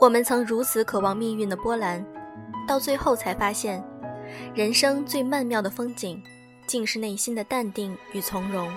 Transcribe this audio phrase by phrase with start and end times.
[0.00, 2.04] 我们曾如此渴望命运的波澜，
[2.68, 3.82] 到最后才发现，
[4.54, 6.22] 人生最曼妙的风景，
[6.66, 8.70] 竟是内心的淡定与从容。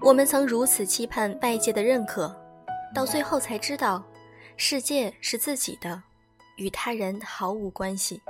[0.00, 2.34] 我们曾如此期盼外界的认可，
[2.94, 4.02] 到最后才知道，
[4.56, 6.02] 世界是自己的，
[6.56, 8.20] 与他人毫无关系。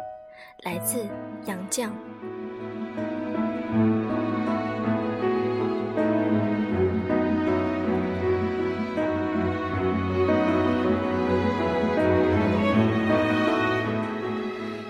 [0.63, 1.07] 来自
[1.47, 1.91] 杨绛。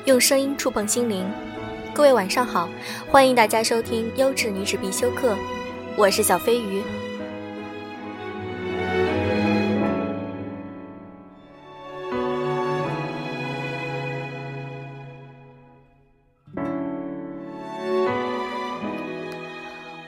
[0.04, 1.28] 用声音触碰心灵，
[1.92, 2.68] 各位晚上好，
[3.10, 5.36] 欢迎大家收听优质女子必修课，
[5.98, 6.82] 我是小飞鱼。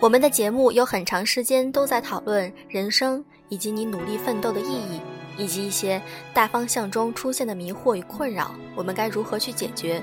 [0.01, 5.01] 我们的节目有很长时间都在讨论人生以及你努力奋斗的意义。
[5.39, 6.03] 以及一些
[6.35, 10.03] 大方向中出现的迷惑与困扰，我们该如何去解决？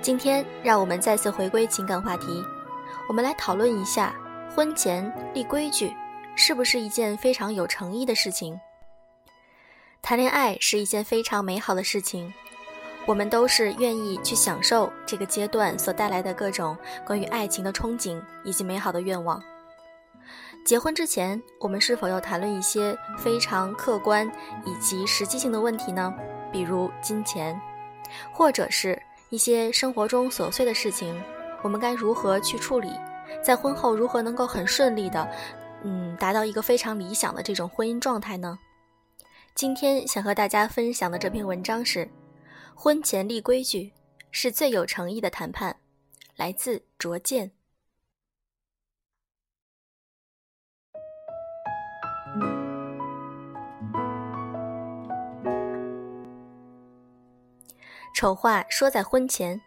[0.00, 2.44] 今天，让我们再次回归情感话题，
[3.08, 4.14] 我们来讨论一下
[4.54, 5.94] 婚前立规矩
[6.34, 8.58] 是不是一件非常有诚意的事情？
[10.02, 12.32] 谈恋爱是一件非常美好的事情，
[13.06, 19.40] 我们都是愿意去享受这个阶段所带来的各种关于爱情的憧憬以及美好的愿望。
[20.66, 24.30] 结婚之前，我们是否要谈论一些非常客观
[24.66, 26.12] 以及实际性的问题呢？
[26.50, 27.58] 比如金钱，
[28.32, 31.22] 或者是一些生活中琐碎的事情，
[31.62, 32.90] 我们该如何去处理？
[33.42, 35.28] 在婚后如何能够很顺利的，
[35.82, 38.58] 嗯，达到一个非常理想的这种婚姻状态呢？
[39.54, 42.08] 今天想和大家分享的这篇文章是：
[42.74, 43.92] 婚前立规矩
[44.30, 45.76] 是最有诚意的谈判，
[46.36, 47.50] 来自卓见。
[58.14, 59.60] 丑话说在婚前。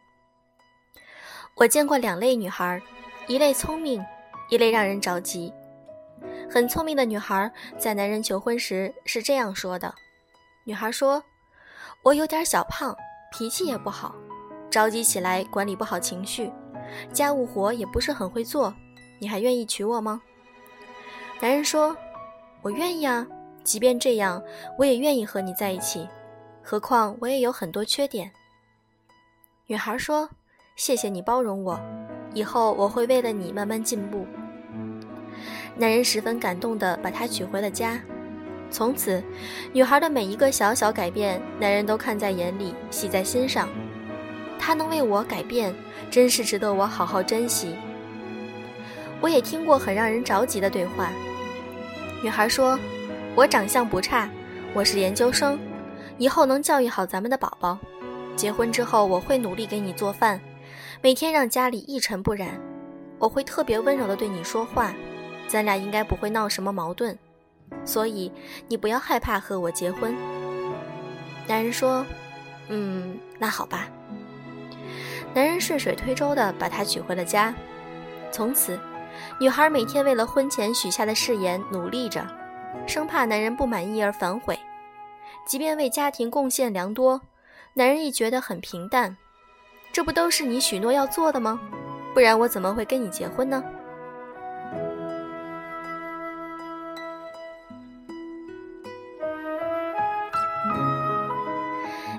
[1.56, 2.82] 我见过两类女孩，
[3.28, 4.06] 一类聪明，
[4.50, 5.54] 一类让人着急。
[6.50, 9.94] 很聪明的女孩在男人求婚时是这样说的：
[10.66, 11.24] 女孩说
[12.04, 12.96] ：“我有点小胖，
[13.32, 14.14] 脾气也不好，
[14.70, 16.52] 着急起来管理不好情绪，
[17.14, 18.74] 家务活也不是很会做，
[19.20, 20.22] 你还愿意娶我吗？”
[21.40, 21.96] 男人说
[22.62, 23.26] ：“我愿意啊，
[23.64, 24.44] 即便这样，
[24.78, 26.08] 我也愿意和你在一起。
[26.62, 28.32] 何况我也有很多缺点。”
[29.68, 30.30] 女孩说
[30.76, 31.80] ：“谢谢你包容我，
[32.34, 34.26] 以后我会为了你慢慢进步。”
[35.76, 38.00] 男人十分感动地把她娶回了家。
[38.70, 39.24] 从此，
[39.72, 43.68] 女孩的每一个小小改变，男人都看在眼里，喜在心上。
[44.58, 45.74] 她能为我改变，
[46.10, 47.76] 真是值得我好好珍惜。
[49.22, 51.12] 我也听过很让人着急的对话。
[52.24, 52.80] 女孩说
[53.36, 54.30] ：“我长相不差，
[54.74, 55.60] 我是研究生，
[56.18, 57.78] 以后能教育好咱们的宝宝。”
[58.36, 60.40] 结婚之后，我会努力给你做饭，
[61.04, 62.58] 每天让家里一尘不染。
[63.20, 64.94] 我会特别温柔地对你说话，
[65.50, 67.18] 咱俩应该不会闹什么矛盾，
[67.84, 68.32] 所以
[68.70, 70.16] 你不要害怕和我结婚。
[71.46, 72.06] 男人说
[72.70, 73.90] ：“嗯，那好吧。”
[75.36, 77.54] 男人顺水推舟地把她娶回了家。
[78.32, 78.80] 从此，
[79.42, 82.26] 女孩每天为了婚前许下的誓言努力着，
[82.88, 84.58] 生怕男人不满意而反悔，
[85.46, 87.20] 即便为家庭贡献良多。
[87.74, 89.18] 男人亦觉得很平淡，
[89.94, 91.62] 这不都是你许诺要做的吗？
[92.16, 93.64] 不然我怎么会跟你结婚呢？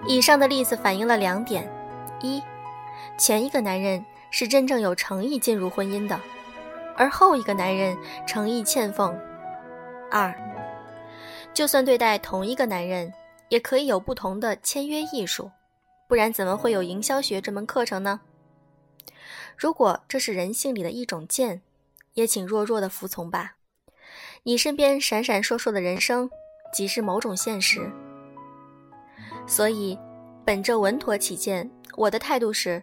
[0.07, 1.69] 以上的例子反映了两点：
[2.21, 2.41] 一，
[3.19, 6.21] 前一个男人是真正有诚意进入婚姻的，
[6.97, 9.13] 而后一个男人诚意欠奉；
[10.13, 10.33] 二，
[11.53, 13.13] 就算对待同一个男人。
[13.51, 15.51] 也可以有不同的签约艺术，
[16.07, 18.21] 不然怎么会有营销学这门课程呢？
[19.57, 21.63] 如果这是人性里的一种贱，
[22.15, 23.57] 也请弱弱的服从吧。
[24.43, 26.29] 你身边闪闪烁烁的人生，
[26.73, 27.91] 即是某种现实。
[29.47, 29.99] 所以，
[30.45, 32.83] 本着稳妥起见，我的态度是：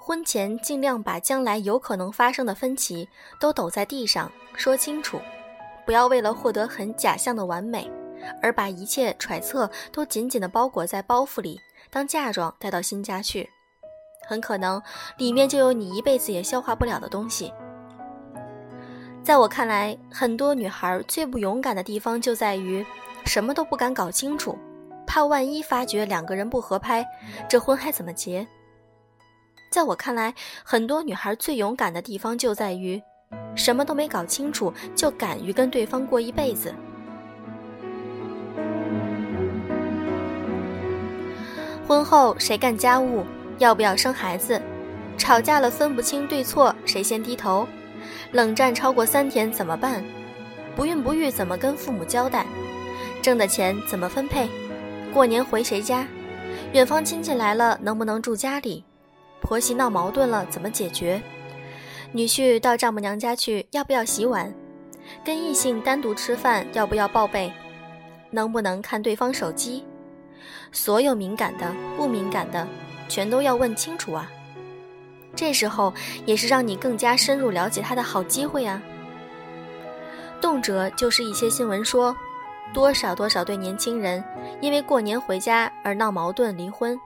[0.00, 3.08] 婚前尽量把将来有可能发生的分歧
[3.38, 5.20] 都抖在地上说清楚，
[5.84, 7.90] 不要为了获得很假象的完美。
[8.42, 11.60] 而把一切揣测都紧紧的包裹在包袱里，
[11.96, 13.48] 当嫁妆带到新家去，
[14.28, 14.82] 很可能
[15.16, 17.50] 里面就有你一辈子也消化不了的东西。
[19.24, 22.84] 在我看来，很多女孩最不勇敢的地方就在于
[23.24, 24.58] 什么都不敢搞清楚，
[25.06, 27.02] 怕万一发觉两个人不合拍，
[27.48, 28.46] 这婚还怎么结？
[29.72, 33.02] 在我看来，很多女孩最勇敢的地方就在于
[33.54, 36.74] 什么都没搞清楚就敢于跟对方过一辈子。
[41.86, 43.24] 婚后谁干家务？
[43.58, 44.60] 要不要生孩子？
[45.16, 47.66] 吵架了分不清对错，谁先低头？
[48.32, 50.02] 冷战超过三天怎么办？
[50.74, 52.44] 不孕不育怎么跟父母交代？
[53.22, 54.48] 挣的钱怎么分配？
[55.14, 56.06] 过年回谁家？
[56.72, 58.84] 远方亲戚来了能不能住家里？
[59.40, 61.22] 婆媳闹矛盾了怎么解决？
[62.10, 64.52] 女婿到丈母娘家去要不要洗碗？
[65.24, 67.52] 跟异性单独吃饭要不要报备？
[68.32, 69.84] 能不能看对方手机？
[70.72, 72.66] 所有敏感的、不敏感的，
[73.08, 74.30] 全都要问清楚啊！
[75.34, 75.92] 这时候
[76.24, 78.80] 也是让你更加深入了解他的好机会啊！
[80.40, 82.14] 动辄就是一些新闻说，
[82.72, 84.22] 多少多少对年轻人
[84.60, 86.98] 因为过年回家而闹矛盾离婚，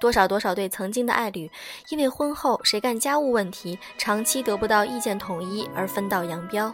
[0.00, 1.50] 多少多少对曾经的爱侣
[1.88, 6.72] 因为婚后谁干家务问题，长期得不到意见统一而分道扬镳。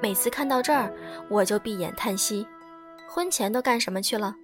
[0.00, 0.92] 每次看到这儿，
[1.28, 2.46] 我就闭眼叹息：
[3.08, 4.34] 婚前都干什么去了？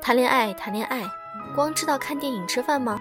[0.00, 1.02] 谈恋爱，谈恋爱，
[1.54, 3.00] 光知道看电影、吃饭吗？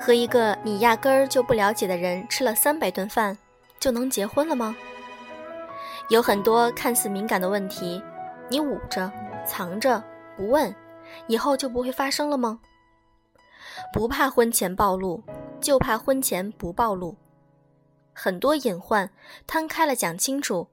[0.00, 3.36] 和一个你压根儿就不了解的人吃了三百顿饭，
[3.78, 4.74] 就能结婚了吗？
[6.08, 8.02] 有很多看似敏感的问题，
[8.48, 9.10] 你捂着、
[9.46, 10.02] 藏着
[10.36, 10.74] 不问，
[11.28, 12.60] 以后就不会发生了吗？
[13.92, 15.22] 不怕婚前暴露，
[15.60, 17.16] 就怕婚前不暴露。
[18.12, 19.10] 很多隐患
[19.46, 20.68] 摊开了讲清楚，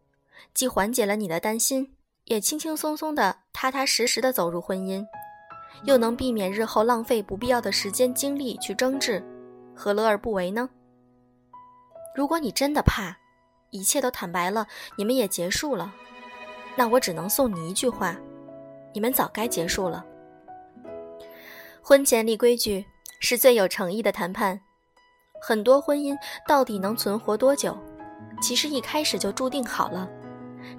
[0.54, 1.94] 既缓解了你的担心，
[2.30, 5.06] 也轻轻松松的、踏踏实实的走入婚姻。
[5.84, 9.24] 又能避免日后浪费不必要的时间精力去争执，
[9.74, 10.70] 何乐而不为呢？
[12.14, 13.18] 如果你真的怕，
[13.72, 14.68] 一切都坦白了，
[14.98, 15.94] 你们也结束了，
[16.76, 18.16] 那我只能送你一句话：
[18.94, 20.06] 你们早该结束了。
[21.82, 22.86] 婚前立规矩
[23.22, 24.60] 是最有诚意的谈判。
[25.42, 26.16] 很多婚姻
[26.46, 27.78] 到底能存活多久，
[28.42, 30.10] 其实一开始就注定好了，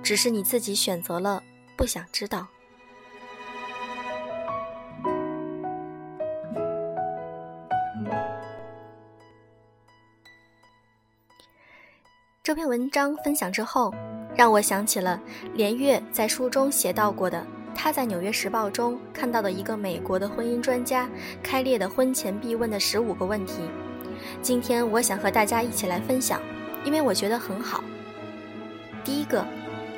[0.03, 1.43] 只是你自己选择了
[1.77, 2.47] 不想知道。
[12.43, 13.95] 这篇文章分享之后，
[14.35, 15.21] 让我想起了
[15.55, 21.09] 连月在书中写到过的，他在《纽约时报》中看到的一个美国的婚姻专家
[21.45, 23.71] 开列的婚前必问的十五个问题。
[24.43, 26.41] 今天我想和大家一起来分享，
[26.85, 27.85] 因为我觉得很好。
[29.05, 29.47] 第一个，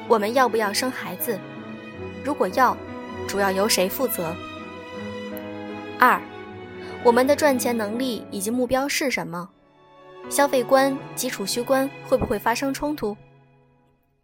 [0.08, 1.38] 我们要不要生孩子？
[2.24, 2.76] 如果要，
[3.26, 4.34] 主要由谁负责？
[5.98, 6.20] 二，
[7.02, 9.48] 我们的赚钱能力以及目标是什么？
[10.28, 13.16] 消费观及储蓄观会不会发生冲突？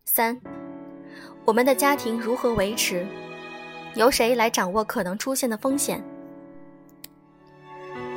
[0.04, 0.40] 三，
[1.44, 3.06] 我们的家庭如何维持？
[3.94, 6.02] 由谁来掌握可能出现的风险？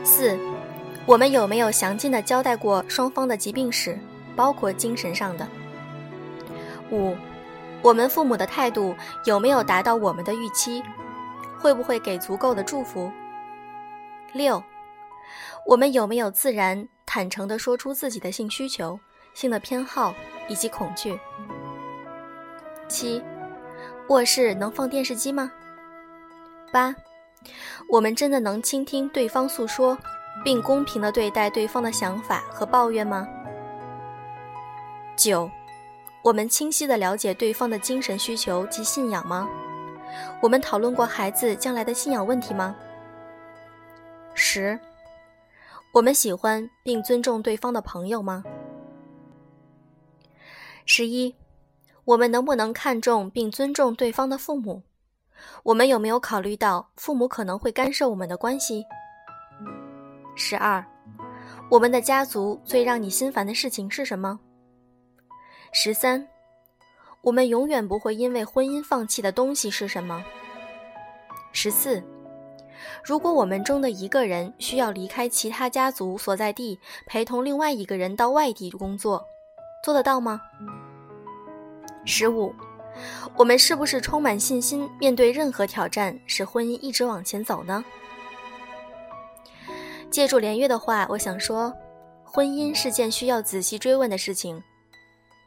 [0.03, 0.37] 四，
[1.05, 3.97] 我们有没有详尽的交代过双方的疾病史，
[4.35, 5.47] 包括精神上的？
[6.91, 7.15] 五，
[7.81, 8.95] 我们父母的态度
[9.25, 10.83] 有没有达到我们的预期？
[11.59, 13.11] 会不会给足够的祝福？
[14.33, 14.63] 六，
[15.65, 16.87] 我们有没有自然？
[17.05, 18.97] 坦诚地说出自己的性需求、
[19.33, 20.13] 性的偏好
[20.47, 21.19] 以及恐惧。
[22.87, 23.21] 七，
[24.07, 25.51] 卧室能放电视机吗？
[26.71, 26.95] 八，
[27.89, 29.97] 我们真的能倾听对方诉说，
[30.43, 33.27] 并公平地对待对方的想法和抱怨吗？
[35.17, 35.51] 九，
[36.23, 39.49] 我们清晰地了解对方的精神需求及信仰吗？
[40.41, 42.75] 我们讨论过孩子将来的信仰问题吗？
[44.33, 44.79] 十。
[45.91, 48.43] 我们喜欢并尊重对方的朋友吗？
[50.85, 51.35] 十一，
[52.05, 54.83] 我们能不能看重并尊重对方的父母？
[55.63, 58.85] 我们有没有考虑到父母可能会干涉我们的关系？
[60.35, 60.85] 十二，
[61.69, 64.39] 我们的家族最让你心烦的事情是什么？
[65.73, 66.27] 十三，
[67.21, 70.21] 我们永远不会因为婚姻放弃的东西是什么？
[71.53, 72.03] 十四。
[73.01, 79.23] 如果我们中的一个人需要离开其他家族所在地，陪同另外一个人到外地工作，
[79.81, 80.41] 做得到吗？
[82.05, 82.53] 十五，
[83.37, 87.83] 我们是不是充满信心面对任何挑战，使婚姻一直往前走呢？
[90.09, 91.73] 借助连月的话，我想说，
[92.25, 94.61] 婚姻是件需要仔细追问的事情，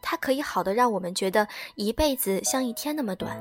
[0.06, 3.34] 它可以好的让我们觉得一辈子像一天那么短。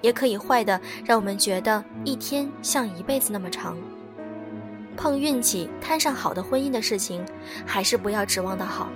[0.00, 3.76] 也可以坏的，让我们觉得一天像一辈子那么长。
[4.96, 7.24] 碰运气摊上好的婚姻的事情，
[7.66, 8.88] 还是不要指望的好。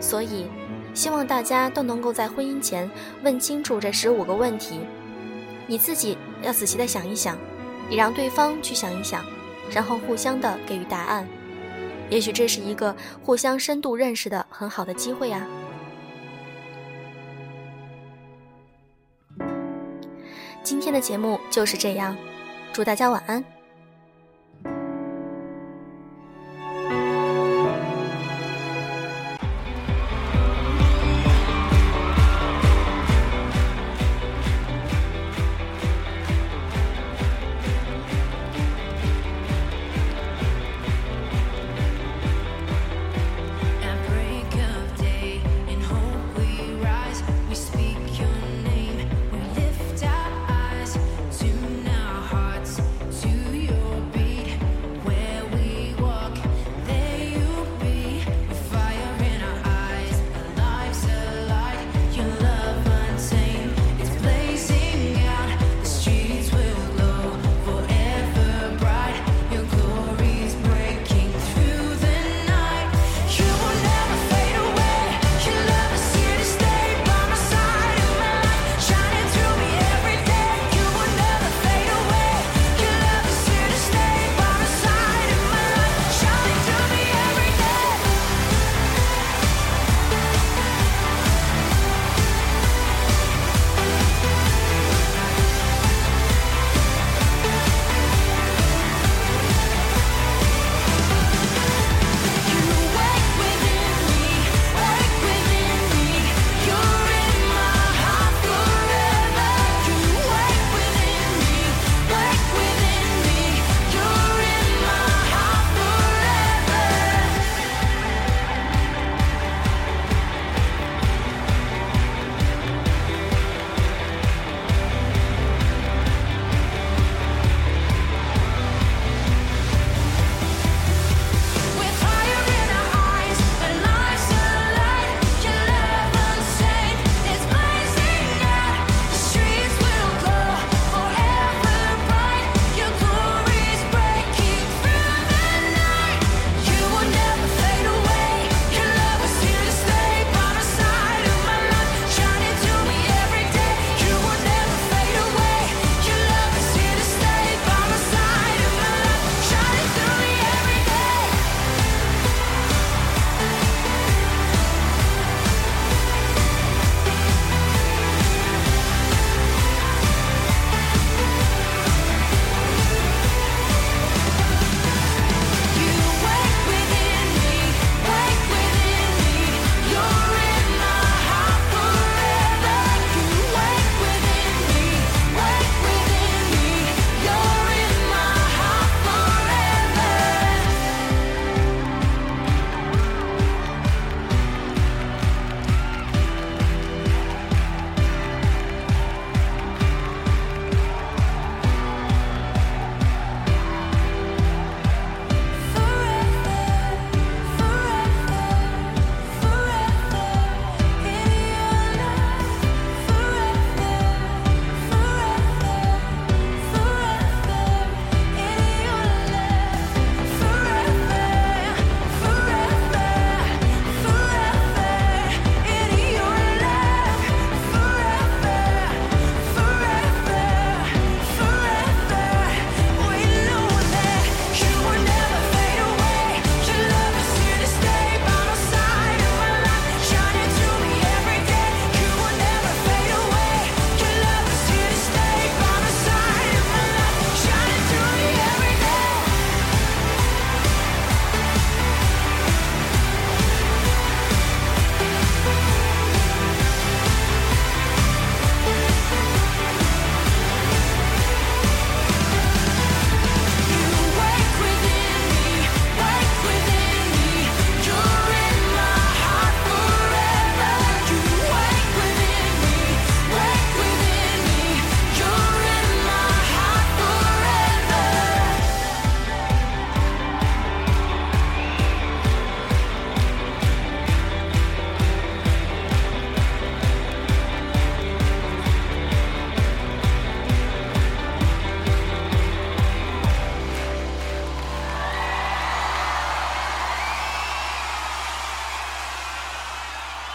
[0.00, 0.46] 所以，
[0.94, 2.90] 希望大家都能够在婚姻前
[3.22, 4.80] 问清楚这十五个问题。
[5.66, 7.38] 你自己要仔细的想一想，
[7.88, 9.24] 也让对方去想一想，
[9.70, 11.26] 然后互相的给予答案。
[12.10, 15.46] 也许这是一个互相深度认识的很好的机会呀！
[20.62, 22.16] 今天的节目就是这样，
[22.72, 23.42] 祝大家晚安。